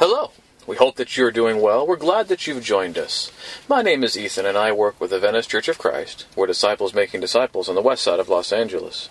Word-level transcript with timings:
Hello. 0.00 0.32
We 0.66 0.74
hope 0.74 0.96
that 0.96 1.16
you're 1.16 1.30
doing 1.30 1.60
well. 1.60 1.86
We're 1.86 1.94
glad 1.94 2.26
that 2.26 2.48
you've 2.48 2.64
joined 2.64 2.98
us. 2.98 3.30
My 3.68 3.80
name 3.80 4.02
is 4.02 4.18
Ethan, 4.18 4.44
and 4.44 4.58
I 4.58 4.72
work 4.72 5.00
with 5.00 5.10
the 5.10 5.20
Venice 5.20 5.46
Church 5.46 5.68
of 5.68 5.78
Christ. 5.78 6.26
We're 6.34 6.48
disciples 6.48 6.92
making 6.92 7.20
disciples 7.20 7.68
on 7.68 7.76
the 7.76 7.80
west 7.80 8.02
side 8.02 8.18
of 8.18 8.28
Los 8.28 8.52
Angeles. 8.52 9.08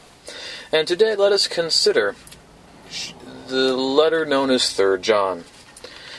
And 0.74 0.86
today, 0.86 1.16
let 1.16 1.32
us 1.32 1.48
consider 1.48 2.18
the 3.48 3.78
letter 3.78 4.26
known 4.26 4.52
as 4.52 4.74
3 4.74 5.00
John. 5.00 5.46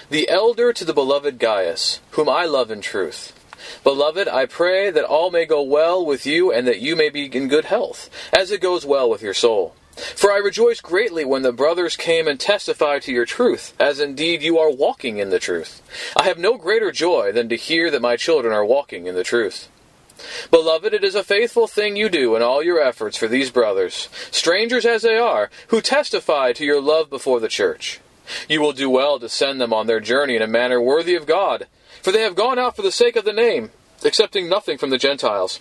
The 0.08 0.30
elder 0.30 0.72
to 0.72 0.84
the 0.86 0.94
beloved 0.94 1.38
Gaius, 1.38 2.00
whom 2.12 2.30
I 2.30 2.46
love 2.46 2.70
in 2.70 2.80
truth. 2.80 3.38
Beloved, 3.82 4.28
I 4.28 4.46
pray 4.46 4.90
that 4.90 5.04
all 5.04 5.30
may 5.30 5.44
go 5.44 5.62
well 5.62 6.02
with 6.02 6.24
you 6.24 6.50
and 6.50 6.66
that 6.66 6.80
you 6.80 6.96
may 6.96 7.10
be 7.10 7.26
in 7.26 7.48
good 7.48 7.66
health, 7.66 8.08
as 8.32 8.50
it 8.50 8.62
goes 8.62 8.86
well 8.86 9.10
with 9.10 9.20
your 9.20 9.34
soul. 9.34 9.76
For 9.96 10.32
I 10.32 10.38
rejoiced 10.38 10.82
greatly 10.82 11.24
when 11.24 11.42
the 11.42 11.52
brothers 11.52 11.96
came 11.96 12.26
and 12.26 12.38
testified 12.38 13.02
to 13.02 13.12
your 13.12 13.24
truth, 13.24 13.74
as 13.78 14.00
indeed 14.00 14.42
you 14.42 14.58
are 14.58 14.70
walking 14.70 15.18
in 15.18 15.30
the 15.30 15.38
truth. 15.38 15.82
I 16.16 16.24
have 16.24 16.38
no 16.38 16.58
greater 16.58 16.90
joy 16.90 17.30
than 17.32 17.48
to 17.48 17.56
hear 17.56 17.90
that 17.90 18.02
my 18.02 18.16
children 18.16 18.52
are 18.52 18.64
walking 18.64 19.06
in 19.06 19.14
the 19.14 19.22
truth. 19.22 19.68
Beloved, 20.50 20.94
it 20.94 21.04
is 21.04 21.14
a 21.14 21.24
faithful 21.24 21.66
thing 21.66 21.96
you 21.96 22.08
do 22.08 22.36
in 22.36 22.42
all 22.42 22.62
your 22.62 22.80
efforts 22.80 23.16
for 23.16 23.28
these 23.28 23.50
brothers, 23.50 24.08
strangers 24.30 24.86
as 24.86 25.02
they 25.02 25.18
are, 25.18 25.50
who 25.68 25.80
testify 25.80 26.52
to 26.52 26.64
your 26.64 26.80
love 26.80 27.10
before 27.10 27.40
the 27.40 27.48
church. 27.48 28.00
You 28.48 28.60
will 28.60 28.72
do 28.72 28.88
well 28.88 29.18
to 29.18 29.28
send 29.28 29.60
them 29.60 29.72
on 29.72 29.86
their 29.86 30.00
journey 30.00 30.36
in 30.36 30.42
a 30.42 30.46
manner 30.46 30.80
worthy 30.80 31.14
of 31.14 31.26
God, 31.26 31.66
for 32.02 32.10
they 32.10 32.22
have 32.22 32.34
gone 32.34 32.58
out 32.58 32.76
for 32.76 32.82
the 32.82 32.92
sake 32.92 33.16
of 33.16 33.24
the 33.24 33.32
name, 33.32 33.70
accepting 34.04 34.48
nothing 34.48 34.78
from 34.78 34.90
the 34.90 34.98
Gentiles. 34.98 35.60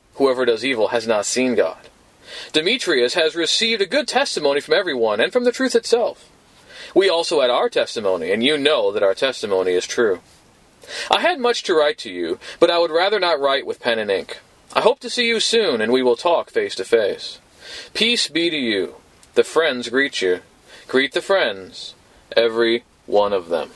Whoever 0.15 0.45
does 0.45 0.65
evil 0.65 0.89
has 0.89 1.07
not 1.07 1.25
seen 1.25 1.55
God. 1.55 1.89
Demetrius 2.53 3.13
has 3.15 3.35
received 3.35 3.81
a 3.81 3.85
good 3.85 4.07
testimony 4.07 4.61
from 4.61 4.73
everyone 4.73 5.19
and 5.19 5.33
from 5.33 5.43
the 5.43 5.51
truth 5.51 5.75
itself. 5.75 6.29
We 6.93 7.09
also 7.09 7.41
had 7.41 7.49
our 7.49 7.69
testimony, 7.69 8.31
and 8.31 8.43
you 8.43 8.57
know 8.57 8.91
that 8.91 9.03
our 9.03 9.13
testimony 9.13 9.73
is 9.73 9.87
true. 9.87 10.21
I 11.09 11.21
had 11.21 11.39
much 11.39 11.63
to 11.63 11.73
write 11.73 11.97
to 11.99 12.11
you, 12.11 12.39
but 12.59 12.69
I 12.69 12.79
would 12.79 12.91
rather 12.91 13.19
not 13.19 13.39
write 13.39 13.65
with 13.65 13.79
pen 13.79 13.99
and 13.99 14.11
ink. 14.11 14.39
I 14.73 14.81
hope 14.81 14.99
to 15.01 15.09
see 15.09 15.27
you 15.27 15.39
soon, 15.39 15.81
and 15.81 15.91
we 15.91 16.03
will 16.03 16.15
talk 16.15 16.49
face 16.49 16.75
to 16.75 16.85
face. 16.85 17.39
Peace 17.93 18.27
be 18.27 18.49
to 18.49 18.57
you. 18.57 18.95
The 19.35 19.43
friends 19.43 19.89
greet 19.89 20.21
you. 20.21 20.41
Greet 20.87 21.13
the 21.13 21.21
friends, 21.21 21.95
every 22.35 22.83
one 23.05 23.31
of 23.31 23.49
them. 23.49 23.71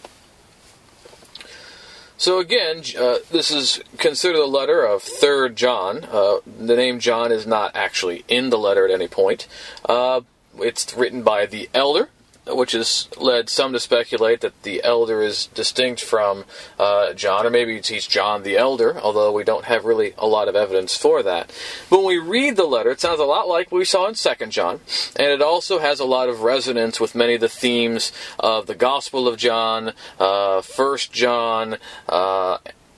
So 2.17 2.39
again, 2.39 2.83
uh, 2.97 3.17
this 3.29 3.51
is 3.51 3.81
considered 3.97 4.39
a 4.39 4.45
letter 4.45 4.85
of 4.85 5.03
Third 5.03 5.55
John. 5.55 6.05
Uh, 6.05 6.37
the 6.45 6.75
name 6.75 6.99
John 6.99 7.31
is 7.31 7.45
not 7.45 7.75
actually 7.75 8.23
in 8.27 8.49
the 8.49 8.57
letter 8.57 8.85
at 8.85 8.91
any 8.91 9.07
point. 9.07 9.47
Uh, 9.83 10.21
it's 10.57 10.95
written 10.95 11.23
by 11.23 11.45
the 11.45 11.69
elder, 11.73 12.09
which 12.47 12.73
has 12.73 13.07
led 13.17 13.49
some 13.49 13.73
to 13.73 13.79
speculate 13.79 14.41
that 14.41 14.63
the 14.63 14.83
elder 14.83 15.21
is 15.21 15.47
distinct 15.47 16.01
from 16.01 16.45
uh, 16.77 17.13
John, 17.13 17.45
or 17.45 17.49
maybe 17.49 17.81
he's 17.81 18.07
John 18.07 18.43
the 18.43 18.57
elder, 18.57 18.99
although 18.99 19.31
we 19.31 19.43
don't 19.43 19.65
have 19.65 19.85
really 19.85 20.13
a 20.17 20.27
lot 20.27 20.47
of 20.47 20.55
evidence 20.55 20.95
for 20.95 21.23
that. 21.23 21.51
But 21.89 21.99
when 21.99 22.07
we 22.07 22.17
read 22.17 22.55
the 22.55 22.65
letter, 22.65 22.91
it 22.91 23.01
sounds 23.01 23.19
a 23.19 23.25
lot 23.25 23.47
like 23.47 23.71
what 23.71 23.79
we 23.79 23.85
saw 23.85 24.07
in 24.07 24.15
Second 24.15 24.51
John, 24.51 24.79
and 25.15 25.27
it 25.27 25.41
also 25.41 25.79
has 25.79 25.99
a 25.99 26.05
lot 26.05 26.29
of 26.29 26.41
resonance 26.41 26.99
with 26.99 27.15
many 27.15 27.35
of 27.35 27.41
the 27.41 27.49
themes 27.49 28.11
of 28.39 28.67
the 28.67 28.75
Gospel 28.75 29.27
of 29.27 29.37
John, 29.37 29.93
uh, 30.19 30.61
First 30.61 31.11
John. 31.11 31.77
Uh, 32.07 32.57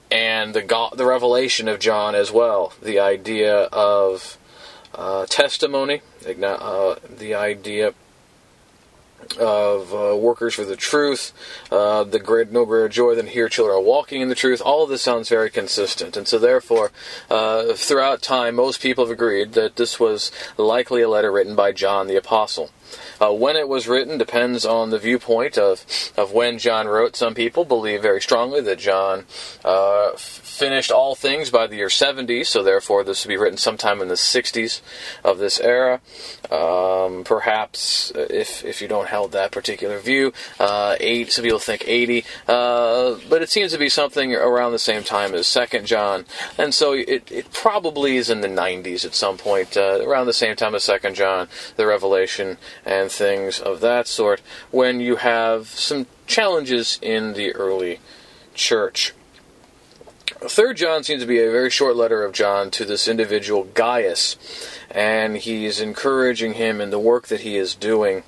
and 0.10 0.54
the 0.54 0.62
go- 0.62 0.94
the 0.96 1.06
revelation 1.06 1.68
of 1.68 1.80
John 1.80 2.16
as 2.16 2.32
well, 2.32 2.72
the 2.82 2.98
idea 2.98 3.64
of 3.64 4.38
uh, 4.96 5.26
testimony, 5.26 6.02
uh, 6.26 6.96
the 7.10 7.36
idea 7.36 7.94
of 9.40 9.94
uh, 9.94 10.16
workers 10.16 10.54
for 10.54 10.66
the 10.66 10.76
truth, 10.76 11.34
uh, 11.72 12.04
the 12.04 12.20
great 12.20 12.52
no 12.52 12.66
greater 12.66 12.90
joy 12.90 13.16
than 13.16 13.28
hear 13.28 13.50
children 13.50 13.78
are 13.78 13.82
walking 13.82 14.22
in 14.22 14.30
the 14.30 14.36
truth. 14.36 14.62
All 14.62 14.84
of 14.84 14.90
this 14.90 15.02
sounds 15.02 15.30
very 15.30 15.50
consistent, 15.50 16.16
and 16.18 16.28
so 16.28 16.40
therefore, 16.40 16.92
uh, 17.30 17.74
throughout 17.74 18.22
time, 18.22 18.56
most 18.56 18.82
people 18.82 19.06
have 19.06 19.12
agreed 19.12 19.54
that 19.54 19.76
this 19.76 20.00
was 20.00 20.32
likely 20.58 21.02
a 21.02 21.10
letter 21.10 21.32
written 21.32 21.56
by 21.56 21.72
John 21.72 22.08
the 22.08 22.16
Apostle. 22.16 22.72
Uh, 23.20 23.32
when 23.32 23.56
it 23.56 23.68
was 23.68 23.88
written 23.88 24.18
depends 24.18 24.66
on 24.66 24.90
the 24.90 25.00
viewpoint 25.00 25.58
of, 25.58 25.86
of 26.18 26.32
when 26.32 26.60
John 26.60 26.88
wrote. 26.88 27.16
Some 27.16 27.34
people 27.34 27.66
believe 27.66 28.02
very 28.02 28.22
strongly 28.22 28.62
that 28.62 28.80
John 28.80 29.26
uh, 29.66 30.12
finished 30.58 30.92
all 30.92 31.16
things 31.16 31.50
by 31.50 31.68
the 31.68 31.76
year 31.76 31.90
70, 31.90 32.44
so 32.44 32.64
therefore 32.64 33.04
this 33.04 33.24
would 33.24 33.30
be 33.30 33.38
written 33.38 33.58
sometime 33.58 34.02
in 34.02 34.08
the 34.08 34.16
60s 34.16 34.82
of 35.24 35.38
this 35.38 35.60
era. 35.60 36.02
Um, 36.52 37.24
perhaps, 37.24 38.12
if, 38.16 38.64
if 38.64 38.82
you 38.82 38.88
don't 38.88 39.10
hold 39.10 39.34
that 39.34 39.52
particular 39.52 40.00
view, 40.00 40.34
uh, 40.60 40.96
eight, 41.00 41.32
some 41.32 41.44
people 41.44 41.60
think 41.60 41.88
80, 41.88 42.26
uh, 42.48 43.16
but 43.30 43.42
it 43.42 43.50
seems 43.50 43.72
to 43.74 43.78
be 43.78 43.90
something 43.90 44.34
around 44.34 44.72
the 44.72 44.80
same 44.80 45.04
time 45.04 45.34
as 45.34 45.48
Second 45.48 45.86
John, 45.86 46.26
and 46.58 46.74
so 46.74 46.94
it, 46.94 47.32
it 47.32 47.52
probably 47.52 48.18
is 48.18 48.30
in 48.30 48.42
the 48.42 48.48
90s 48.48 49.06
at 49.06 49.14
some 49.14 49.38
point, 49.38 49.78
uh, 49.78 50.00
around 50.04 50.26
the 50.26 50.34
same 50.34 50.56
time 50.56 50.74
as 50.74 50.84
Second 50.84 51.16
John, 51.16 51.48
the 51.76 51.86
Revelation, 51.86 52.58
and 52.86 53.07
things 53.10 53.60
of 53.60 53.80
that 53.82 54.08
sort, 54.08 54.42
when 54.72 55.00
you 55.00 55.18
have 55.18 55.68
some 55.68 56.08
challenges 56.26 57.00
in 57.02 57.34
the 57.34 57.54
early 57.56 58.00
church. 58.54 59.14
Third 60.40 60.78
John 60.78 61.04
seems 61.04 61.22
to 61.24 61.28
be 61.28 61.40
a 61.40 61.50
very 61.50 61.72
short 61.72 61.96
letter 61.96 62.24
of 62.24 62.34
John 62.34 62.70
to 62.72 62.86
this 62.86 63.08
individual 63.08 63.64
Gaius, 63.64 64.38
and 64.92 65.38
he's 65.38 65.80
encouraging 65.80 66.54
him 66.54 66.80
in 66.80 66.90
the 66.92 67.00
work 67.00 67.28
that 67.28 67.42
he 67.42 67.58
is 67.58 67.74
doing 67.74 68.24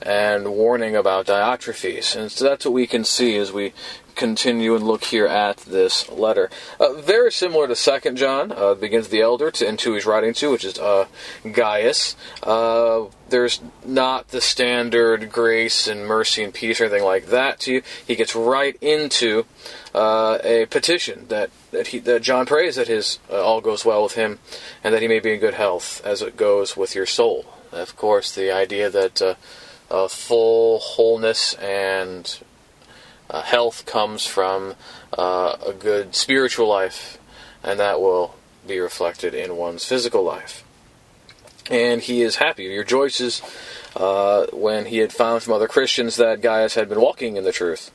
and 0.00 0.54
warning 0.54 0.96
about 0.96 1.26
Diotrephes. 1.26 2.16
And 2.16 2.32
so 2.32 2.44
that's 2.44 2.64
what 2.64 2.72
we 2.72 2.86
can 2.86 3.04
see 3.04 3.36
as 3.36 3.52
we 3.52 3.74
continue 4.20 4.74
and 4.74 4.86
look 4.86 5.04
here 5.04 5.26
at 5.26 5.56
this 5.56 6.06
letter. 6.10 6.50
Uh, 6.78 6.92
very 6.92 7.32
similar 7.32 7.66
to 7.66 7.74
Second 7.74 8.16
John, 8.16 8.52
uh, 8.52 8.74
begins 8.74 9.08
the 9.08 9.22
elder 9.22 9.50
to, 9.50 9.66
and 9.66 9.80
who 9.80 9.94
he's 9.94 10.04
writing 10.04 10.34
to, 10.34 10.50
which 10.50 10.64
is 10.64 10.78
uh, 10.78 11.06
Gaius. 11.50 12.16
Uh, 12.42 13.06
there's 13.30 13.62
not 13.82 14.28
the 14.28 14.42
standard 14.42 15.32
grace 15.32 15.86
and 15.86 16.06
mercy 16.06 16.44
and 16.44 16.52
peace 16.52 16.82
or 16.82 16.84
anything 16.84 17.02
like 17.02 17.26
that 17.28 17.60
to 17.60 17.72
you. 17.72 17.82
He 18.06 18.14
gets 18.14 18.36
right 18.36 18.76
into 18.82 19.46
uh, 19.94 20.36
a 20.44 20.66
petition 20.66 21.24
that 21.28 21.48
that, 21.70 21.86
he, 21.86 21.98
that 22.00 22.20
John 22.20 22.44
prays 22.44 22.76
that 22.76 22.88
his 22.88 23.20
uh, 23.30 23.42
all 23.42 23.62
goes 23.62 23.86
well 23.86 24.02
with 24.02 24.16
him, 24.16 24.38
and 24.84 24.92
that 24.92 25.00
he 25.00 25.08
may 25.08 25.20
be 25.20 25.32
in 25.32 25.40
good 25.40 25.54
health 25.54 26.02
as 26.04 26.20
it 26.20 26.36
goes 26.36 26.76
with 26.76 26.94
your 26.94 27.06
soul. 27.06 27.46
Of 27.72 27.96
course, 27.96 28.34
the 28.34 28.52
idea 28.52 28.90
that 28.90 29.36
full 30.10 30.78
wholeness 30.78 31.54
and 31.54 32.38
uh, 33.30 33.42
health 33.42 33.86
comes 33.86 34.26
from 34.26 34.74
uh, 35.16 35.56
a 35.66 35.72
good 35.72 36.14
spiritual 36.14 36.68
life, 36.68 37.18
and 37.62 37.78
that 37.78 38.00
will 38.00 38.34
be 38.66 38.78
reflected 38.80 39.34
in 39.34 39.56
one's 39.56 39.84
physical 39.84 40.22
life. 40.22 40.64
And 41.70 42.00
he 42.00 42.22
is 42.22 42.36
happy. 42.36 42.68
He 42.68 42.78
rejoices 42.78 43.40
uh, 43.94 44.46
when 44.52 44.86
he 44.86 44.98
had 44.98 45.12
found 45.12 45.42
from 45.42 45.52
other 45.52 45.68
Christians 45.68 46.16
that 46.16 46.40
Gaius 46.40 46.74
had 46.74 46.88
been 46.88 47.00
walking 47.00 47.36
in 47.36 47.44
the 47.44 47.52
truth 47.52 47.92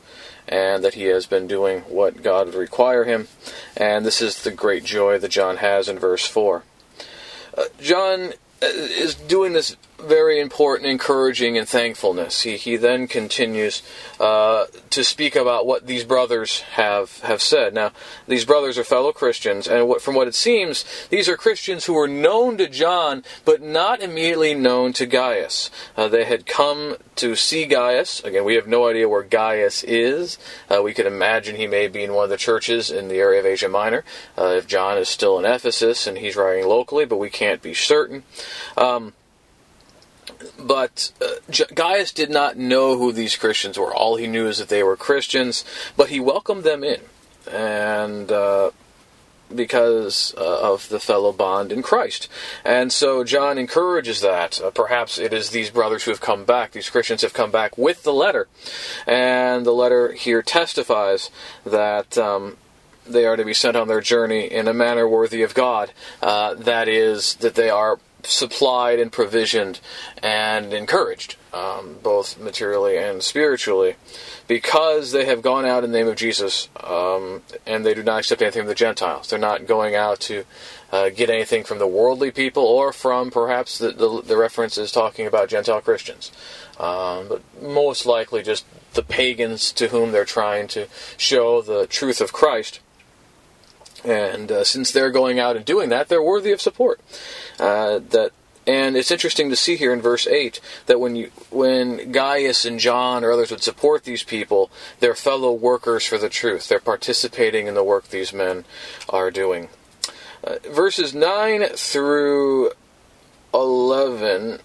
and 0.48 0.84
that 0.84 0.94
he 0.94 1.06
has 1.06 1.26
been 1.26 1.48
doing 1.48 1.82
what 1.82 2.22
God 2.24 2.48
would 2.48 2.56
require 2.56 3.04
him. 3.04 3.28
And 3.76 4.06
this 4.06 4.22
is 4.22 4.44
the 4.44 4.52
great 4.52 4.86
joy 4.86 5.18
that 5.20 5.32
John 5.32 5.58
has 5.58 5.90
in 5.90 6.00
verse 6.00 6.26
4. 6.26 6.64
Uh, 7.58 7.64
John 7.82 8.34
uh, 8.62 8.68
is 8.68 9.16
doing 9.16 9.54
this 9.54 9.76
very 10.00 10.40
important, 10.40 10.90
encouraging, 10.90 11.58
and 11.58 11.68
thankfulness. 11.68 12.42
He, 12.42 12.58
he 12.58 12.76
then 12.76 13.08
continues 13.08 13.82
uh, 14.20 14.66
to 14.90 15.04
speak 15.04 15.36
about 15.36 15.66
what 15.66 15.88
these 15.88 16.04
brothers 16.04 16.62
have, 16.62 17.20
have 17.22 17.42
said. 17.42 17.74
Now, 17.74 17.92
these 18.28 18.46
brothers 18.46 18.78
are 18.78 18.84
fellow 18.84 19.12
Christians, 19.12 19.68
and 19.68 19.88
what, 19.88 20.02
from 20.02 20.16
what 20.16 20.28
it 20.28 20.36
seems, 20.36 20.86
these 21.10 21.30
are 21.30 21.38
Christians 21.38 21.86
who 21.86 21.94
were 21.94 22.08
known 22.08 22.58
to 22.58 22.68
John, 22.68 23.24
but 23.46 23.62
not 23.62 24.02
immediately 24.02 24.54
known 24.54 24.94
to 24.94 25.06
Gaius. 25.06 25.70
Uh, 25.96 26.08
they 26.08 26.26
had 26.26 26.46
come 26.46 26.98
to 27.16 27.36
see 27.36 27.66
Gaius. 27.66 28.24
Again, 28.24 28.46
we 28.46 28.56
have 28.56 28.68
no 28.68 28.88
idea 28.88 29.10
where 29.10 29.24
Gaius 29.24 29.84
is. 29.84 30.38
Uh, 30.70 30.82
we 30.84 30.94
could 30.94 31.06
imagine 31.06 31.56
he 31.56 31.68
may 31.68 31.88
be 31.88 32.04
in 32.04 32.14
one 32.14 32.26
of 32.26 32.30
the 32.30 32.38
churches 32.38 32.92
in 32.92 33.08
the 33.08 33.20
area 33.20 33.40
of 33.40 33.46
Asia 33.46 33.70
Minor, 33.70 34.04
uh, 34.38 34.48
if 34.48 34.68
John 34.68 34.98
is 34.98 35.10
still 35.10 35.40
in 35.40 35.46
Ephesus 35.46 36.06
and 36.08 36.18
he's 36.18 36.36
writing 36.36 36.68
locally, 36.68 37.06
but 37.06 37.18
we 37.18 37.30
can't 37.30 37.62
be 37.62 37.74
certain. 37.74 38.24
Um, 38.78 39.14
But 40.60 41.12
uh, 41.22 41.66
Gaius 41.74 42.12
did 42.12 42.30
not 42.30 42.58
know 42.58 42.98
who 42.98 43.12
these 43.12 43.36
Christians 43.36 43.78
were. 43.78 43.94
All 43.94 44.16
he 44.16 44.28
knew 44.28 44.48
is 44.48 44.58
that 44.58 44.70
they 44.70 44.84
were 44.84 44.98
Christians, 44.98 45.64
but 45.96 46.10
he 46.10 46.20
welcomed 46.20 46.64
them 46.64 46.84
in. 46.84 47.02
And 47.52 48.32
uh, 48.32 48.72
because 49.54 50.34
uh, 50.38 50.74
of 50.74 50.90
the 50.90 51.00
fellow 51.00 51.32
bond 51.32 51.72
in 51.72 51.84
Christ. 51.84 52.28
And 52.64 52.92
so 52.92 53.24
John 53.24 53.58
encourages 53.58 54.22
that. 54.22 54.60
Uh, 54.62 54.72
perhaps 54.72 55.20
it 55.20 55.34
is 55.34 55.50
these 55.50 55.70
brothers 55.70 56.04
who 56.04 56.12
have 56.12 56.22
come 56.22 56.46
back, 56.46 56.72
these 56.72 56.90
Christians 56.90 57.22
have 57.22 57.34
come 57.34 57.52
back 57.52 57.78
with 57.78 58.04
the 58.04 58.14
letter. 58.14 58.48
And 59.06 59.66
the 59.66 59.74
letter 59.74 60.14
here 60.14 60.42
testifies 60.42 61.30
that. 61.66 62.18
Um, 62.18 62.58
they 63.08 63.26
are 63.26 63.36
to 63.36 63.46
be 63.46 63.54
sent 63.54 63.78
on 63.78 63.88
their 63.88 64.02
journey 64.02 64.52
in 64.52 64.68
a 64.68 64.74
manner 64.74 65.08
worthy 65.08 65.44
of 65.44 65.54
God. 65.54 65.92
Uh, 66.24 66.56
that 66.56 66.88
is, 66.88 67.36
that 67.36 67.54
they 67.54 67.70
are 67.70 68.00
supplied 68.26 69.00
and 69.00 69.12
provisioned 69.12 69.80
and 70.22 70.74
encouraged, 70.74 71.36
um, 71.54 71.98
both 72.04 72.40
materially 72.40 72.98
and 72.98 73.24
spiritually, 73.24 73.96
because 74.48 75.12
they 75.12 75.26
have 75.26 75.42
gone 75.42 75.66
out 75.66 75.84
in 75.84 75.92
the 75.92 75.98
name 75.98 76.08
of 76.08 76.16
Jesus 76.16 76.70
um, 76.84 77.42
and 77.66 77.86
they 77.86 77.94
do 77.94 78.04
not 78.04 78.20
accept 78.20 78.42
anything 78.42 78.64
from 78.64 78.70
the 78.70 78.76
Gentiles. 78.76 79.30
They're 79.30 79.40
not 79.40 79.66
going 79.66 79.96
out 79.96 80.20
to 80.22 80.44
uh, 80.92 81.10
get 81.10 81.30
anything 81.30 81.64
from 81.64 81.80
the 81.80 81.88
worldly 81.88 82.32
people 82.32 82.64
or 82.64 82.94
from 82.94 83.32
perhaps 83.32 83.78
the, 83.78 83.92
the, 83.92 84.22
the 84.22 84.38
reference 84.38 84.78
is 84.78 84.92
talking 84.92 85.28
about 85.28 85.50
Gentile 85.50 85.82
Christians. 85.82 86.32
Um, 86.80 87.28
but 87.30 87.42
most 87.62 88.06
likely 88.06 88.44
just 88.44 88.66
the 88.94 89.04
pagans 89.04 89.72
to 89.74 89.90
whom 89.90 90.12
they're 90.12 90.26
trying 90.26 90.68
to 90.70 90.88
show 91.18 91.62
the 91.62 91.88
truth 91.88 92.22
of 92.22 92.34
Christ. 92.34 92.80
And 94.04 94.52
uh, 94.52 94.64
since 94.64 94.92
they're 94.92 95.10
going 95.10 95.40
out 95.40 95.56
and 95.56 95.66
doing 95.66 95.90
that, 95.90 96.10
they're 96.10 96.22
worthy 96.22 96.52
of 96.52 96.62
support. 96.62 97.02
Uh, 97.60 98.00
that 98.10 98.32
and 98.68 98.98
it's 98.98 99.12
interesting 99.12 99.50
to 99.50 99.56
see 99.56 99.76
here 99.76 99.94
in 99.94 100.02
verse 100.02 100.26
8 100.26 100.60
that 100.88 101.00
when 101.00 101.16
you 101.16 101.32
when 101.52 102.12
Gaius 102.12 102.66
and 102.66 102.80
John 102.80 103.24
or 103.24 103.32
others 103.32 103.52
would 103.52 103.62
support 103.62 104.04
these 104.04 104.24
people, 104.24 104.72
they're 105.00 105.16
fellow 105.16 105.54
workers 105.54 106.06
for 106.06 106.18
the 106.18 106.30
truth. 106.30 106.68
They're 106.68 106.80
participating 106.80 107.68
in 107.68 107.76
the 107.76 107.84
work 107.84 108.10
these 108.10 108.34
men 108.34 108.66
are 109.08 109.30
doing. 109.30 109.70
Uh, 110.44 110.56
verses 110.72 111.14
9 111.14 111.64
through 111.76 112.72
11 113.54 114.60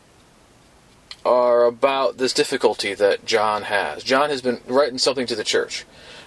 are 1.25 1.65
about 1.65 2.17
this 2.17 2.33
difficulty 2.33 2.95
that 2.95 3.27
John 3.27 3.65
has. 3.65 4.03
John 4.03 4.31
has 4.31 4.41
been 4.41 4.61
writing 4.67 4.99
something 4.99 5.27
to 5.27 5.37
the 5.37 5.45
church, 5.45 5.85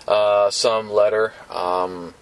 uh, 0.07 0.51
some 0.51 0.92
letter. 0.92 1.33
Um, 1.50 2.13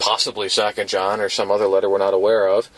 possibly 0.00 0.48
Second 0.48 0.88
John 0.88 1.20
or 1.20 1.28
some 1.28 1.50
other 1.52 1.68
letter 1.68 1.88
we're 1.88 1.98
not 1.98 2.14
aware 2.14 2.48
of. 2.48 2.68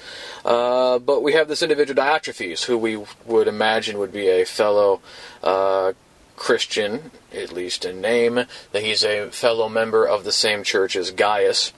Uh, 0.44 0.98
but 0.98 1.22
we 1.22 1.32
have 1.32 1.48
this 1.48 1.62
individual 1.62 2.02
Diotrephes, 2.02 2.64
who 2.64 2.76
we 2.76 3.02
would 3.24 3.48
imagine 3.48 3.98
would 3.98 4.12
be 4.12 4.28
a 4.28 4.44
fellow 4.44 5.00
uh, 5.42 5.92
Christian, 6.36 7.12
at 7.32 7.52
least 7.52 7.84
in 7.84 8.00
name, 8.00 8.44
that 8.72 8.82
he's 8.82 9.04
a 9.04 9.30
fellow 9.30 9.68
member 9.68 10.04
of 10.04 10.24
the 10.24 10.32
same 10.32 10.64
church 10.64 10.96
as 10.96 11.12
Gaius. 11.12 11.72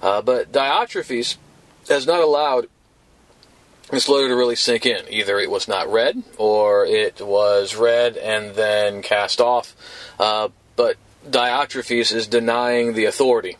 Uh, 0.00 0.22
but 0.22 0.52
Diotrephes 0.52 1.36
has 1.88 2.06
not 2.06 2.20
allowed 2.20 2.68
this 3.90 4.08
letter 4.08 4.28
to 4.28 4.36
really 4.36 4.56
sink 4.56 4.86
in. 4.86 5.04
Either 5.08 5.38
it 5.38 5.50
was 5.50 5.68
not 5.68 5.90
read, 5.90 6.22
or 6.38 6.86
it 6.86 7.20
was 7.20 7.76
read 7.76 8.16
and 8.16 8.54
then 8.54 9.02
cast 9.02 9.40
off. 9.40 9.74
Uh, 10.18 10.48
but 10.76 10.96
Diotrephes 11.28 12.12
is 12.12 12.28
denying 12.28 12.94
the 12.94 13.04
authority 13.06 13.56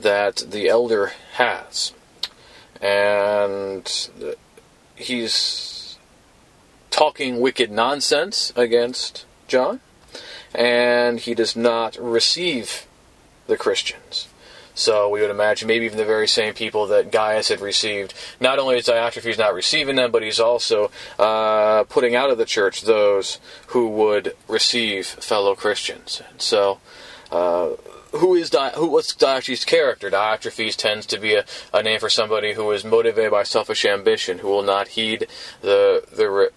that 0.00 0.36
the 0.48 0.68
elder 0.68 1.12
has. 1.34 1.92
And 2.80 4.10
he's 4.96 5.98
talking 6.90 7.40
wicked 7.40 7.70
nonsense 7.70 8.52
against 8.56 9.24
John, 9.48 9.80
and 10.54 11.20
he 11.20 11.34
does 11.34 11.56
not 11.56 11.96
receive 11.96 12.86
the 13.46 13.56
Christians. 13.56 14.28
So 14.74 15.08
we 15.10 15.20
would 15.20 15.30
imagine 15.30 15.68
maybe 15.68 15.84
even 15.84 15.98
the 15.98 16.04
very 16.04 16.26
same 16.26 16.54
people 16.54 16.86
that 16.86 17.12
Gaius 17.12 17.48
had 17.48 17.60
received. 17.60 18.14
Not 18.40 18.58
only 18.58 18.78
is 18.78 18.86
Diotrephes 18.86 19.38
not 19.38 19.52
receiving 19.52 19.96
them, 19.96 20.10
but 20.10 20.22
he's 20.22 20.40
also 20.40 20.90
uh, 21.18 21.84
putting 21.84 22.14
out 22.14 22.30
of 22.30 22.38
the 22.38 22.46
church 22.46 22.82
those 22.82 23.38
who 23.68 23.88
would 23.88 24.34
receive 24.48 25.06
fellow 25.06 25.54
Christians. 25.54 26.22
And 26.30 26.40
so 26.40 26.80
uh, 27.30 27.70
who 28.12 28.34
is 28.34 28.50
Di- 28.50 28.70
who? 28.70 28.86
What's 28.86 29.14
Diotrephes' 29.14 29.66
character? 29.66 30.10
Diotrephes 30.10 30.76
tends 30.76 31.06
to 31.06 31.18
be 31.18 31.34
a, 31.34 31.44
a 31.72 31.82
name 31.82 32.00
for 32.00 32.10
somebody 32.10 32.54
who 32.54 32.70
is 32.72 32.84
motivated 32.84 33.30
by 33.30 33.42
selfish 33.42 33.84
ambition, 33.84 34.38
who 34.38 34.48
will 34.48 34.62
not 34.62 34.88
heed 34.88 35.26
the 35.60 36.04
the 36.12 36.50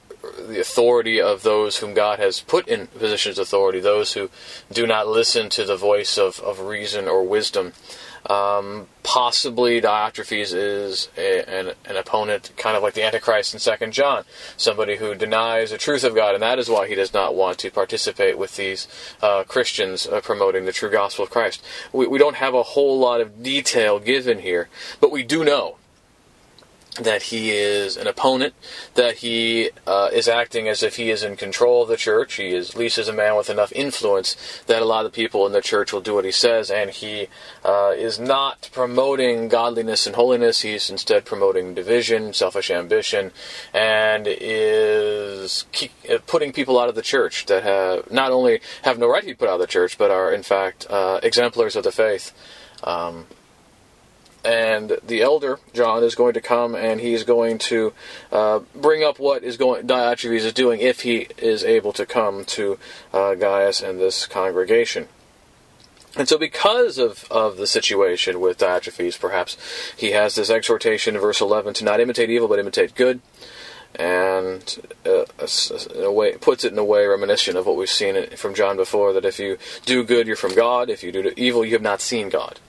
the 0.47 0.59
authority 0.59 1.21
of 1.21 1.43
those 1.43 1.77
whom 1.77 1.93
God 1.93 2.19
has 2.19 2.39
put 2.39 2.67
in 2.67 2.87
positions 2.87 3.37
of 3.37 3.43
authority, 3.43 3.79
those 3.79 4.13
who 4.13 4.29
do 4.71 4.87
not 4.87 5.07
listen 5.07 5.49
to 5.49 5.65
the 5.65 5.77
voice 5.77 6.17
of, 6.17 6.39
of 6.39 6.61
reason 6.61 7.07
or 7.07 7.23
wisdom. 7.23 7.73
Um, 8.29 8.87
possibly 9.03 9.79
Diotrephes 9.79 10.53
is 10.53 11.09
a, 11.15 11.47
an, 11.47 11.73
an, 11.85 11.95
opponent, 11.95 12.51
kind 12.57 12.75
of 12.75 12.81
like 12.81 12.95
the 12.95 13.03
Antichrist 13.03 13.53
in 13.53 13.59
Second 13.59 13.93
John, 13.93 14.23
somebody 14.57 14.95
who 14.95 15.13
denies 15.13 15.69
the 15.69 15.77
truth 15.77 16.03
of 16.03 16.15
God, 16.15 16.33
and 16.33 16.41
that 16.41 16.57
is 16.57 16.67
why 16.67 16.87
he 16.87 16.95
does 16.95 17.13
not 17.13 17.35
want 17.35 17.59
to 17.59 17.69
participate 17.69 18.37
with 18.37 18.55
these 18.55 18.87
uh, 19.21 19.43
Christians 19.43 20.07
uh, 20.07 20.21
promoting 20.21 20.65
the 20.65 20.71
true 20.71 20.89
gospel 20.89 21.23
of 21.23 21.29
Christ. 21.29 21.63
We, 21.93 22.07
we 22.07 22.17
don't 22.17 22.37
have 22.37 22.55
a 22.55 22.63
whole 22.63 22.97
lot 22.97 23.21
of 23.21 23.43
detail 23.43 23.99
given 23.99 24.39
here, 24.39 24.69
but 24.99 25.11
we 25.11 25.23
do 25.23 25.43
know 25.43 25.77
that 26.95 27.23
he 27.23 27.51
is 27.51 27.97
an 27.97 28.07
opponent, 28.07 28.53
that 28.93 29.17
he 29.17 29.69
uh, 29.85 30.09
is 30.13 30.27
acting 30.27 30.67
as 30.67 30.81
if 30.81 30.95
he 30.95 31.09
is 31.09 31.23
in 31.23 31.35
control 31.35 31.83
of 31.83 31.89
the 31.89 31.97
church. 31.97 32.35
He 32.35 32.53
is, 32.53 32.71
at 32.71 32.77
least 32.77 32.97
is 32.97 33.09
a 33.09 33.13
man 33.13 33.35
with 33.35 33.49
enough 33.49 33.71
influence 33.73 34.35
that 34.67 34.81
a 34.81 34.85
lot 34.85 35.05
of 35.05 35.11
people 35.11 35.45
in 35.45 35.51
the 35.51 35.61
church 35.61 35.91
will 35.91 36.01
do 36.01 36.13
what 36.13 36.25
he 36.25 36.31
says, 36.31 36.71
and 36.71 36.89
he 36.89 37.27
uh, 37.65 37.93
is 37.95 38.17
not 38.17 38.69
promoting 38.71 39.49
godliness 39.49 40.07
and 40.07 40.15
holiness. 40.15 40.61
He's 40.61 40.89
instead 40.89 41.25
promoting 41.25 41.73
division, 41.73 42.33
selfish 42.33 42.71
ambition, 42.71 43.31
and 43.73 44.25
is 44.27 45.65
uh, 46.09 46.17
putting 46.27 46.53
people 46.53 46.79
out 46.79 46.87
of 46.87 46.95
the 46.95 47.01
church 47.01 47.45
that 47.47 47.63
have 47.63 48.09
not 48.09 48.31
only 48.31 48.61
have 48.83 48.97
no 48.97 49.07
right 49.07 49.21
to 49.21 49.27
be 49.27 49.35
put 49.35 49.49
out 49.49 49.55
of 49.55 49.61
the 49.61 49.67
church, 49.67 49.97
but 49.97 50.11
are 50.11 50.31
in 50.31 50.43
fact 50.43 50.87
uh, 50.89 51.19
exemplars 51.21 51.75
of 51.75 51.83
the 51.83 51.91
faith. 51.91 52.33
Um, 52.83 53.25
and 54.45 54.97
the 55.05 55.21
elder 55.21 55.59
John 55.73 56.03
is 56.03 56.15
going 56.15 56.33
to 56.35 56.41
come 56.41 56.75
and 56.75 57.01
he's 57.01 57.23
going 57.23 57.57
to 57.57 57.93
uh, 58.31 58.59
bring 58.75 59.03
up 59.03 59.19
what 59.19 59.43
is 59.43 59.57
going 59.57 59.87
Diotrephes 59.87 60.45
is 60.45 60.53
doing 60.53 60.79
if 60.79 61.01
he 61.01 61.27
is 61.37 61.63
able 61.63 61.91
to 61.93 62.05
come 62.05 62.45
to 62.45 62.77
uh, 63.11 63.35
Gaius 63.35 63.81
and 63.81 63.99
this 63.99 64.27
congregation. 64.27 65.07
And 66.17 66.29
so, 66.29 66.37
because 66.37 66.97
of, 66.97 67.25
of 67.29 67.57
the 67.57 67.67
situation 67.67 68.39
with 68.39 68.57
Diotrephes, 68.57 69.19
perhaps 69.19 69.57
he 69.97 70.11
has 70.11 70.35
this 70.35 70.49
exhortation 70.49 71.15
in 71.15 71.21
verse 71.21 71.41
11 71.41 71.73
to 71.75 71.83
not 71.83 71.99
imitate 71.99 72.29
evil 72.29 72.47
but 72.47 72.59
imitate 72.59 72.95
good, 72.95 73.19
and 73.95 74.95
uh, 75.05 75.25
a 75.95 76.11
way 76.11 76.37
puts 76.37 76.63
it 76.63 76.71
in 76.71 76.77
a 76.77 76.85
way 76.85 77.05
reminiscent 77.05 77.57
of 77.57 77.65
what 77.65 77.75
we've 77.75 77.89
seen 77.89 78.29
from 78.37 78.53
John 78.53 78.77
before 78.77 79.11
that 79.11 79.25
if 79.25 79.39
you 79.39 79.57
do 79.85 80.03
good, 80.05 80.27
you're 80.27 80.35
from 80.37 80.55
God. 80.55 80.89
If 80.89 81.03
you 81.03 81.11
do 81.11 81.33
evil, 81.35 81.65
you 81.65 81.73
have 81.73 81.81
not 81.81 81.99
seen 81.99 82.29
God. 82.29 82.59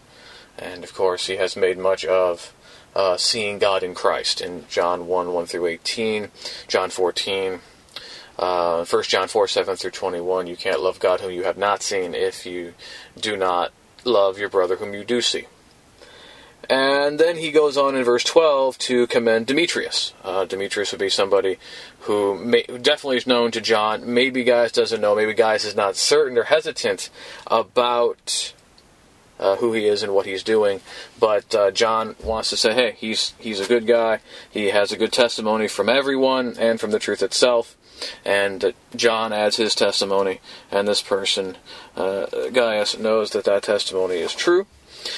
And 0.58 0.84
of 0.84 0.94
course, 0.94 1.26
he 1.26 1.36
has 1.36 1.56
made 1.56 1.78
much 1.78 2.04
of 2.04 2.52
uh, 2.94 3.16
seeing 3.16 3.58
God 3.58 3.82
in 3.82 3.94
Christ 3.94 4.40
in 4.40 4.64
John 4.68 5.06
1 5.06 5.32
1 5.32 5.46
through 5.46 5.66
18, 5.66 6.28
John 6.66 6.90
14. 6.90 7.60
Uh, 8.38 8.84
1 8.84 9.02
John 9.04 9.28
4 9.28 9.48
7 9.48 9.76
through 9.76 9.90
21, 9.90 10.46
you 10.46 10.56
can't 10.56 10.80
love 10.80 10.98
God 10.98 11.20
whom 11.20 11.30
you 11.30 11.44
have 11.44 11.56
not 11.56 11.82
seen 11.82 12.14
if 12.14 12.44
you 12.44 12.74
do 13.18 13.36
not 13.36 13.72
love 14.04 14.38
your 14.38 14.50
brother 14.50 14.76
whom 14.76 14.92
you 14.92 15.04
do 15.04 15.22
see. 15.22 15.46
And 16.68 17.20
then 17.20 17.36
he 17.36 17.52
goes 17.52 17.76
on 17.76 17.94
in 17.94 18.02
verse 18.02 18.24
12 18.24 18.76
to 18.78 19.06
commend 19.06 19.46
Demetrius. 19.46 20.14
Uh, 20.24 20.44
Demetrius 20.44 20.90
would 20.90 21.00
be 21.00 21.08
somebody 21.08 21.58
who, 22.00 22.36
may, 22.36 22.64
who 22.68 22.78
definitely 22.78 23.18
is 23.18 23.26
known 23.26 23.52
to 23.52 23.60
John. 23.60 24.12
Maybe 24.12 24.42
Gaius 24.42 24.72
doesn't 24.72 25.00
know. 25.00 25.14
Maybe 25.14 25.32
Gaius 25.32 25.64
is 25.64 25.76
not 25.76 25.96
certain 25.96 26.36
or 26.36 26.44
hesitant 26.44 27.08
about 27.46 28.52
uh, 29.38 29.56
who 29.56 29.72
he 29.72 29.86
is 29.86 30.02
and 30.02 30.14
what 30.14 30.26
he's 30.26 30.42
doing. 30.42 30.80
But 31.18 31.54
uh, 31.54 31.70
John 31.70 32.16
wants 32.22 32.50
to 32.50 32.56
say, 32.56 32.74
hey, 32.74 32.94
he's 32.98 33.34
he's 33.38 33.60
a 33.60 33.66
good 33.66 33.86
guy. 33.86 34.20
He 34.50 34.70
has 34.70 34.92
a 34.92 34.96
good 34.96 35.12
testimony 35.12 35.68
from 35.68 35.88
everyone 35.88 36.56
and 36.58 36.80
from 36.80 36.90
the 36.90 36.98
truth 36.98 37.22
itself. 37.22 37.76
And 38.24 38.64
uh, 38.64 38.72
John 38.94 39.32
adds 39.32 39.56
his 39.56 39.74
testimony, 39.74 40.40
and 40.70 40.86
this 40.86 41.00
person, 41.00 41.56
uh, 41.96 42.26
Gaius, 42.52 42.98
knows 42.98 43.30
that 43.30 43.44
that 43.44 43.62
testimony 43.62 44.16
is 44.16 44.34
true. 44.34 44.66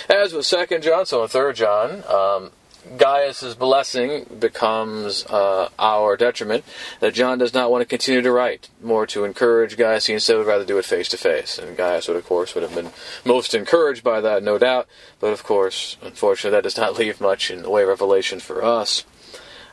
As 0.09 0.33
with 0.33 0.47
Second 0.47 0.83
John, 0.83 1.07
so 1.07 1.23
in 1.23 1.29
Third 1.29 1.57
John, 1.57 2.05
um, 2.09 2.51
Gaius's 2.97 3.55
blessing 3.55 4.27
becomes 4.39 5.25
uh, 5.27 5.69
our 5.79 6.17
detriment, 6.17 6.65
that 7.01 7.15
John 7.15 7.39
does 7.39 7.53
not 7.53 7.71
want 7.71 7.83
to 7.83 7.87
continue 7.87 8.23
to 8.23 8.33
write, 8.33 8.69
more 8.83 9.07
to 9.09 9.25
encourage 9.25 9.77
Gaius. 9.77 10.07
He 10.07 10.15
instead 10.15 10.37
would 10.37 10.47
rather 10.47 10.65
do 10.65 10.79
it 10.79 10.85
face 10.85 11.09
to 11.11 11.17
face. 11.17 11.59
And 11.59 11.77
Gaius 11.77 12.09
would, 12.09 12.17
of 12.17 12.27
course, 12.27 12.55
would 12.55 12.63
have 12.63 12.75
been 12.75 12.91
most 13.25 13.55
encouraged 13.55 14.03
by 14.03 14.21
that, 14.21 14.43
no 14.43 14.59
doubt. 14.59 14.89
But 15.21 15.33
of 15.33 15.43
course, 15.43 15.97
unfortunately, 16.03 16.57
that 16.57 16.65
does 16.65 16.77
not 16.77 16.95
leave 16.99 17.21
much 17.21 17.51
in 17.51 17.63
the 17.63 17.71
way 17.71 17.83
of 17.83 17.89
revelation 17.89 18.41
for 18.41 18.65
us. 18.65 19.05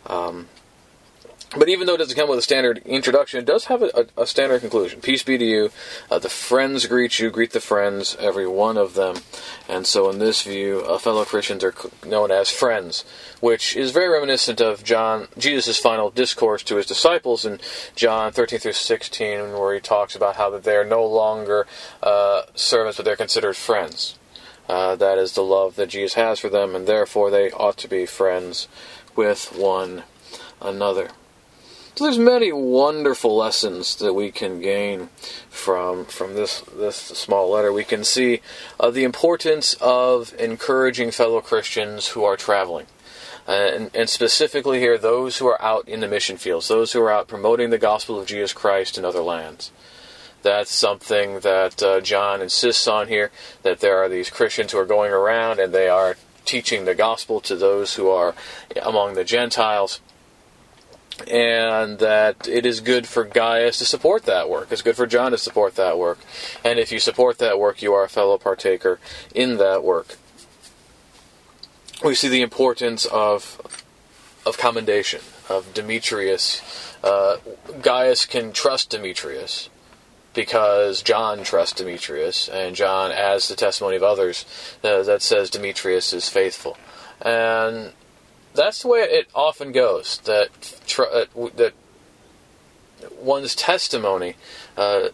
Um, 0.08 0.48
but 1.58 1.70
even 1.70 1.88
though 1.88 1.96
it 1.96 2.00
doesn't 2.00 2.16
come 2.16 2.30
with 2.30 2.40
a 2.40 2.44
standard 2.44 2.80
introduction, 2.86 3.40
it 3.40 3.46
does 3.46 3.66
have 3.66 3.82
a, 3.82 4.10
a, 4.18 4.24
a 4.24 4.28
standard 4.28 4.62
conclusion. 4.62 5.00
Peace 5.00 5.24
be 5.24 5.38
to 5.38 5.46
you. 5.46 5.72
Uh, 6.10 6.20
the 6.20 6.30
friends 6.30 6.86
greet 6.86 7.20
you. 7.20 7.30
Greet 7.30 7.52
the 7.52 7.60
friends, 7.60 8.16
every 8.20 8.48
one 8.48 8.78
of 8.78 8.94
them. 8.94 9.18
And 9.70 9.86
so, 9.86 10.10
in 10.10 10.20
this 10.20 10.42
view, 10.42 10.82
uh, 10.82 10.98
fellow 10.98 11.24
Christians 11.24 11.64
are 11.64 11.74
known 12.06 12.32
as 12.32 12.50
friends, 12.50 13.06
which 13.40 13.76
is 13.76 13.92
very 13.92 14.10
reminiscent 14.10 14.60
of 14.60 14.84
John 14.84 15.28
Jesus' 15.38 15.78
final 15.78 16.10
discourse 16.10 16.64
to 16.64 16.76
his 16.78 16.86
disciples 16.86 17.46
in 17.46 17.60
John 17.96 18.32
13 18.32 18.60
through 18.60 18.74
16, 18.74 19.54
where 19.54 19.74
he 19.74 19.80
talks 19.80 20.16
about 20.16 20.36
how 20.36 20.50
that 20.50 20.64
they 20.64 20.76
are 20.76 20.86
no 20.86 21.06
longer 21.06 21.68
uh, 22.04 22.44
servants, 22.56 22.98
but 22.98 23.06
they're 23.06 23.16
considered 23.16 23.56
friends. 23.56 24.18
Uh, 24.68 24.96
that 24.96 25.18
is 25.18 25.34
the 25.34 25.44
love 25.44 25.76
that 25.76 25.90
Jesus 25.90 26.16
has 26.16 26.40
for 26.40 26.50
them, 26.50 26.76
and 26.76 26.88
therefore 26.88 27.30
they 27.30 27.52
ought 27.52 27.78
to 27.78 27.88
be 27.88 28.06
friends 28.06 28.68
with 29.16 29.56
one 29.56 30.04
another. 30.60 31.12
So 31.96 32.04
there's 32.04 32.20
many 32.20 32.52
wonderful 32.52 33.38
lessons 33.38 33.96
that 33.96 34.14
we 34.14 34.30
can 34.30 34.60
gain 34.60 35.08
from 35.50 36.04
from 36.04 36.34
this 36.34 36.60
this 36.60 36.98
small 36.98 37.50
letter. 37.50 37.72
We 37.72 37.86
can 37.86 38.04
see 38.04 38.42
uh, 38.78 38.92
the 38.92 39.06
importance 39.06 39.76
of 39.80 40.34
encouraging 40.38 41.12
fellow 41.12 41.40
Christians 41.40 42.10
who 42.10 42.26
are 42.26 42.36
traveling. 42.36 42.88
Uh, 43.48 43.52
and, 43.52 43.92
and, 43.94 44.10
specifically 44.10 44.80
here, 44.80 44.98
those 44.98 45.38
who 45.38 45.48
are 45.48 45.62
out 45.62 45.88
in 45.88 46.02
the 46.02 46.08
mission 46.08 46.36
fields, 46.36 46.68
those 46.68 46.92
who 46.92 47.02
are 47.02 47.12
out 47.12 47.30
promoting 47.30 47.70
the 47.70 47.78
gospel 47.78 48.20
of 48.20 48.28
Jesus 48.28 48.52
Christ 48.52 48.98
in 48.98 49.06
other 49.06 49.22
lands. 49.22 49.72
That's 50.42 50.74
something 50.76 51.42
that 51.42 51.82
uh, 51.82 52.02
John 52.02 52.42
insists 52.42 52.88
on 52.88 53.08
here, 53.08 53.32
that 53.62 53.80
there 53.80 54.00
are 54.00 54.10
these 54.10 54.30
Christians 54.30 54.74
who 54.74 54.80
are 54.80 54.86
going 54.86 55.14
around 55.14 55.60
and 55.60 55.72
they 55.72 55.88
are 55.88 56.18
teaching 56.44 56.84
the 56.84 56.96
gospel 56.96 57.40
to 57.42 57.56
those 57.56 57.96
who 57.96 58.10
are 58.10 58.36
among 58.82 59.14
the 59.14 59.24
Gentiles 59.24 60.02
and 61.30 62.00
that 62.00 62.48
it 62.48 62.66
is 62.66 62.82
good 62.82 63.08
for 63.08 63.24
Gaius 63.24 63.78
to 63.80 63.86
support 63.86 64.24
that 64.24 64.50
work. 64.50 64.72
It's 64.72 64.82
good 64.82 64.96
for 64.96 65.08
John 65.08 65.32
to 65.32 65.38
support 65.38 65.76
that 65.76 65.98
work. 65.98 66.20
And 66.64 66.80
if 66.80 66.92
you 66.92 67.00
support 67.00 67.38
that 67.40 67.60
work, 67.60 67.82
you 67.82 67.94
are 67.94 68.04
a 68.04 68.10
fellow 68.10 68.38
partaker 68.38 69.00
in 69.34 69.58
that 69.58 69.84
work. 69.84 70.18
We 72.04 72.16
see 72.16 72.28
the 72.28 72.42
importance 72.42 73.06
of 73.06 73.62
of 74.46 74.58
commendation, 74.58 75.22
of 75.50 75.74
Demetrius. 75.74 76.62
Uh, 77.04 77.38
Gaius 77.82 78.26
can 78.26 78.52
trust 78.52 78.92
Demetrius 78.92 79.70
because 80.36 81.02
John 81.02 81.44
trusts 81.44 81.80
Demetrius, 81.80 82.48
and 82.48 82.76
John 82.76 83.12
adds 83.12 83.48
the 83.48 83.56
testimony 83.56 83.96
of 83.96 84.04
others 84.04 84.46
uh, 84.84 85.02
that 85.04 85.22
says 85.22 85.50
Demetrius 85.50 86.14
is 86.14 86.30
faithful. 86.30 86.78
And 87.22 87.94
that's 88.56 88.82
the 88.82 88.88
way 88.88 89.00
it 89.02 89.28
often 89.36 89.72
goes. 89.72 90.20
That 90.26 90.50
uh, 91.00 91.26
that 91.56 91.74
one's 93.20 93.56
testimony 93.56 94.36
uh, 94.78 95.10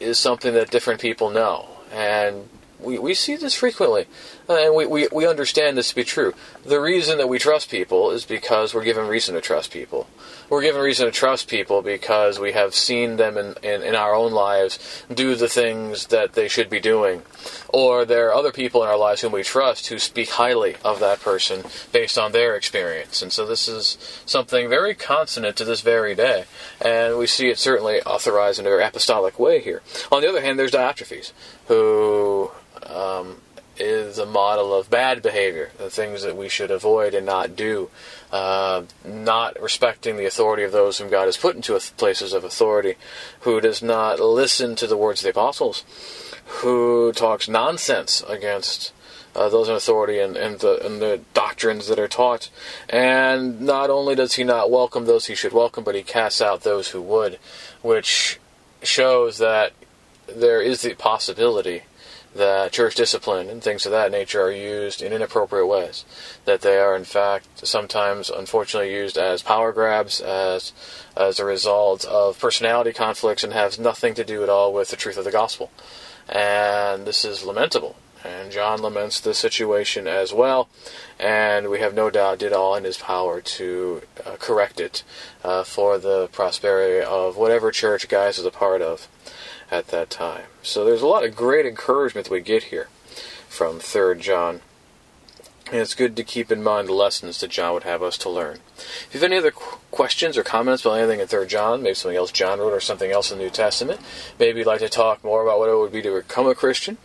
is 0.00 0.18
something 0.18 0.54
that 0.54 0.70
different 0.70 1.00
people 1.00 1.30
know, 1.30 1.68
and 1.92 2.48
we, 2.80 2.98
we 2.98 3.14
see 3.14 3.36
this 3.36 3.54
frequently, 3.54 4.06
and 4.48 4.74
we, 4.74 4.86
we, 4.86 5.08
we 5.12 5.26
understand 5.26 5.76
this 5.76 5.90
to 5.90 5.94
be 5.94 6.04
true. 6.04 6.34
The 6.64 6.80
reason 6.80 7.18
that 7.18 7.28
we 7.28 7.38
trust 7.38 7.70
people 7.70 8.10
is 8.10 8.24
because 8.24 8.74
we're 8.74 8.84
given 8.84 9.06
reason 9.06 9.34
to 9.34 9.40
trust 9.40 9.72
people. 9.72 10.08
We're 10.48 10.62
given 10.62 10.82
reason 10.82 11.06
to 11.06 11.12
trust 11.12 11.48
people 11.48 11.82
because 11.82 12.38
we 12.38 12.52
have 12.52 12.74
seen 12.74 13.16
them 13.16 13.38
in, 13.38 13.54
in, 13.62 13.82
in 13.82 13.94
our 13.94 14.14
own 14.14 14.32
lives 14.32 15.04
do 15.12 15.34
the 15.34 15.48
things 15.48 16.08
that 16.08 16.34
they 16.34 16.48
should 16.48 16.68
be 16.68 16.80
doing. 16.80 17.22
Or 17.68 18.04
there 18.04 18.28
are 18.28 18.34
other 18.34 18.52
people 18.52 18.82
in 18.82 18.88
our 18.88 18.98
lives 18.98 19.22
whom 19.22 19.32
we 19.32 19.42
trust 19.42 19.88
who 19.88 19.98
speak 19.98 20.30
highly 20.30 20.76
of 20.84 21.00
that 21.00 21.20
person 21.20 21.62
based 21.92 22.18
on 22.18 22.32
their 22.32 22.56
experience. 22.56 23.22
And 23.22 23.32
so 23.32 23.46
this 23.46 23.68
is 23.68 23.96
something 24.26 24.68
very 24.68 24.94
consonant 24.94 25.56
to 25.56 25.64
this 25.64 25.80
very 25.80 26.14
day. 26.14 26.44
And 26.80 27.16
we 27.16 27.26
see 27.26 27.48
it 27.48 27.58
certainly 27.58 28.02
authorized 28.02 28.58
in 28.58 28.66
a 28.66 28.70
very 28.70 28.84
apostolic 28.84 29.38
way 29.38 29.60
here. 29.60 29.82
On 30.10 30.20
the 30.20 30.28
other 30.28 30.42
hand, 30.42 30.58
there's 30.58 30.72
Diotrephes, 30.72 31.32
who 31.68 32.50
um, 32.86 33.38
is 33.78 34.18
a 34.18 34.26
model 34.26 34.74
of 34.74 34.90
bad 34.90 35.22
behavior, 35.22 35.70
the 35.78 35.90
things 35.90 36.22
that 36.22 36.36
we 36.36 36.48
should 36.48 36.70
avoid 36.70 37.14
and 37.14 37.26
not 37.26 37.56
do. 37.56 37.90
Uh, 38.30 38.84
not 39.04 39.60
respecting 39.60 40.16
the 40.16 40.24
authority 40.24 40.62
of 40.62 40.72
those 40.72 40.98
whom 40.98 41.10
God 41.10 41.26
has 41.26 41.36
put 41.36 41.54
into 41.54 41.78
places 41.96 42.32
of 42.32 42.44
authority, 42.44 42.94
who 43.40 43.60
does 43.60 43.82
not 43.82 44.20
listen 44.20 44.74
to 44.76 44.86
the 44.86 44.96
words 44.96 45.20
of 45.20 45.24
the 45.24 45.30
apostles, 45.30 45.84
who 46.46 47.12
talks 47.12 47.48
nonsense 47.48 48.22
against 48.26 48.92
uh, 49.34 49.48
those 49.48 49.68
in 49.68 49.74
authority 49.74 50.18
and, 50.18 50.36
and, 50.36 50.60
the, 50.60 50.84
and 50.84 51.00
the 51.00 51.20
doctrines 51.34 51.88
that 51.88 51.98
are 51.98 52.08
taught. 52.08 52.50
And 52.88 53.60
not 53.60 53.90
only 53.90 54.14
does 54.14 54.34
he 54.34 54.44
not 54.44 54.70
welcome 54.70 55.06
those 55.06 55.26
he 55.26 55.34
should 55.34 55.52
welcome, 55.52 55.84
but 55.84 55.94
he 55.94 56.02
casts 56.02 56.40
out 56.40 56.62
those 56.62 56.88
who 56.88 57.00
would, 57.02 57.38
which 57.82 58.38
shows 58.82 59.38
that 59.38 59.72
there 60.36 60.60
is 60.60 60.82
the 60.82 60.94
possibility 60.94 61.82
that 62.34 62.72
church 62.72 62.94
discipline 62.94 63.48
and 63.50 63.62
things 63.62 63.84
of 63.84 63.92
that 63.92 64.10
nature 64.10 64.42
are 64.42 64.52
used 64.52 65.02
in 65.02 65.12
inappropriate 65.12 65.66
ways. 65.66 66.04
That 66.44 66.62
they 66.62 66.78
are, 66.78 66.96
in 66.96 67.04
fact, 67.04 67.66
sometimes 67.66 68.30
unfortunately 68.30 68.94
used 68.94 69.18
as 69.18 69.42
power 69.42 69.72
grabs, 69.72 70.20
as 70.20 70.72
as 71.16 71.38
a 71.38 71.44
result 71.44 72.04
of 72.06 72.38
personality 72.38 72.92
conflicts, 72.92 73.44
and 73.44 73.52
has 73.52 73.78
nothing 73.78 74.14
to 74.14 74.24
do 74.24 74.42
at 74.42 74.48
all 74.48 74.72
with 74.72 74.88
the 74.88 74.96
truth 74.96 75.18
of 75.18 75.24
the 75.24 75.30
gospel. 75.30 75.70
And 76.28 77.06
this 77.06 77.24
is 77.24 77.44
lamentable. 77.44 77.96
And 78.24 78.52
John 78.52 78.80
laments 78.80 79.20
the 79.20 79.34
situation 79.34 80.06
as 80.06 80.32
well, 80.32 80.68
and 81.18 81.68
we 81.68 81.80
have 81.80 81.92
no 81.92 82.08
doubt 82.08 82.38
did 82.38 82.52
all 82.52 82.76
in 82.76 82.84
his 82.84 82.96
power 82.96 83.40
to 83.40 84.02
uh, 84.24 84.36
correct 84.38 84.78
it 84.78 85.02
uh, 85.42 85.64
for 85.64 85.98
the 85.98 86.28
prosperity 86.28 87.04
of 87.04 87.36
whatever 87.36 87.72
church 87.72 88.08
Gaius 88.08 88.38
is 88.38 88.44
a 88.44 88.52
part 88.52 88.80
of 88.80 89.08
at 89.72 89.88
that 89.88 90.10
time. 90.10 90.44
So 90.62 90.84
there's 90.84 91.02
a 91.02 91.06
lot 91.06 91.24
of 91.24 91.34
great 91.34 91.64
encouragement 91.64 92.26
that 92.26 92.32
we 92.32 92.42
get 92.42 92.64
here 92.64 92.88
from 93.48 93.78
3rd 93.78 94.20
John. 94.20 94.60
And 95.66 95.80
it's 95.80 95.94
good 95.94 96.14
to 96.16 96.22
keep 96.22 96.52
in 96.52 96.62
mind 96.62 96.88
the 96.88 96.92
lessons 96.92 97.40
that 97.40 97.50
John 97.50 97.72
would 97.72 97.84
have 97.84 98.02
us 98.02 98.18
to 98.18 98.28
learn. 98.28 98.58
If 98.76 99.08
you 99.12 99.20
have 99.20 99.30
any 99.30 99.38
other 99.38 99.50
questions 99.50 100.36
or 100.36 100.42
comments 100.42 100.84
about 100.84 100.98
anything 100.98 101.20
in 101.20 101.26
3rd 101.26 101.48
John, 101.48 101.82
maybe 101.82 101.94
something 101.94 102.18
else 102.18 102.30
John 102.30 102.58
wrote 102.58 102.74
or 102.74 102.80
something 102.80 103.10
else 103.10 103.32
in 103.32 103.38
the 103.38 103.44
New 103.44 103.50
Testament, 103.50 104.00
maybe 104.38 104.58
you'd 104.58 104.66
like 104.66 104.80
to 104.80 104.90
talk 104.90 105.24
more 105.24 105.42
about 105.42 105.58
what 105.58 105.70
it 105.70 105.78
would 105.78 105.92
be 105.92 106.02
to 106.02 106.14
become 106.14 106.46
a 106.46 106.54
Christian, 106.54 106.98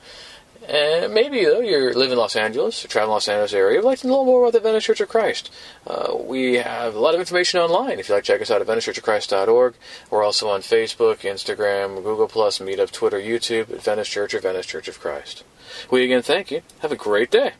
And 0.69 1.15
maybe 1.15 1.45
though 1.45 1.61
you 1.61 1.93
live 1.95 2.13
in 2.13 2.19
Los 2.19 2.37
Angeles 2.37 2.85
or 2.85 2.89
travel 2.89 3.09
in 3.09 3.15
Los 3.15 3.29
Angeles 3.29 3.55
area, 3.55 3.79
you'd 3.79 3.85
like 3.85 3.99
to 4.01 4.07
know 4.07 4.25
more 4.25 4.43
about 4.43 4.53
the 4.53 4.61
Venice 4.61 4.85
Church 4.85 5.01
of 5.01 5.09
Christ. 5.09 5.51
Uh, 5.87 6.15
we 6.17 6.55
have 6.55 6.95
a 6.95 7.01
lot 7.01 7.15
of 7.15 7.21
information 7.21 7.61
online. 7.61 7.99
If 7.99 8.09
you'd 8.09 8.15
like 8.15 8.25
check 8.25 8.41
us 8.41 8.51
out 8.51 8.61
at 8.61 8.67
VeniceChurchofChrist.org. 8.67 9.75
We're 10.11 10.23
also 10.23 10.49
on 10.49 10.61
Facebook, 10.61 11.21
Instagram, 11.21 12.03
Google 12.05 12.29
Plus, 12.29 12.59
Meetup, 12.59 12.93
Twitter, 12.93 13.19
YouTube, 13.19 13.67
Venice 13.67 14.09
Church 14.09 14.35
or 14.35 14.41
Venice 14.41 14.67
Church 14.67 14.87
of 14.87 15.01
Christ. 15.01 15.45
We 15.91 16.05
again 16.05 16.23
thank 16.23 16.51
you. 16.51 16.63
Have 16.81 16.93
a 16.93 16.97
great 16.97 17.31
day. 17.31 17.53